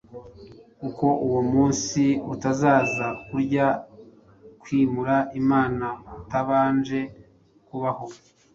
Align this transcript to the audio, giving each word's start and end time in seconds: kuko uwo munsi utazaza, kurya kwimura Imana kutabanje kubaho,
kuko 0.79 1.05
uwo 1.25 1.41
munsi 1.51 2.01
utazaza, 2.33 3.07
kurya 3.27 3.67
kwimura 4.61 5.15
Imana 5.41 5.87
kutabanje 6.13 6.99
kubaho, 7.67 8.05